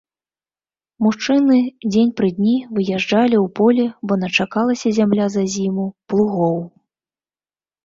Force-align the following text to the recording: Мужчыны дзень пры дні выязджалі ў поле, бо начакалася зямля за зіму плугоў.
Мужчыны 1.07 1.59
дзень 1.91 2.13
пры 2.21 2.29
дні 2.37 2.55
выязджалі 2.77 3.37
ў 3.45 3.47
поле, 3.61 3.85
бо 4.09 4.13
начакалася 4.25 4.95
зямля 5.01 5.25
за 5.37 5.43
зіму 5.59 5.85
плугоў. 6.11 6.61